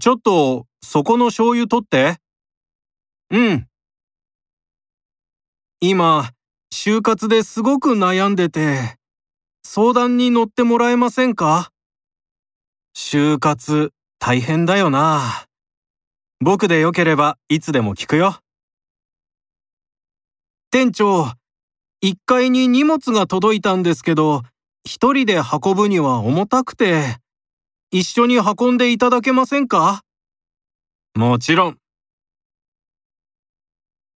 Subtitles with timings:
[0.00, 2.18] ちょっと、そこの醤油取って。
[3.30, 3.68] うん。
[5.80, 6.30] 今、
[6.72, 8.96] 就活ですごく悩んでて、
[9.62, 11.70] 相談に乗ってもらえませんか？
[12.96, 15.46] 就活、大変だよな。
[16.40, 18.40] 僕でよければいつでも聞くよ。
[20.70, 21.30] 店長、
[22.02, 24.42] 1階に荷物が届いたんですけど、
[24.84, 27.18] 一人で運ぶには重たくて、
[27.96, 30.02] 一緒に運んでいただけませんか？
[31.14, 31.83] もちろん。